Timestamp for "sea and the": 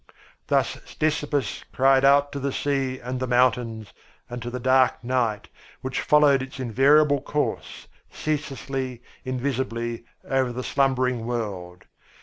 2.51-3.27